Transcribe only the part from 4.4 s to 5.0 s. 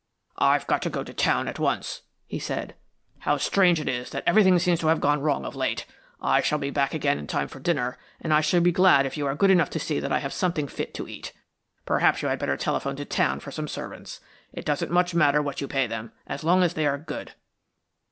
seems to have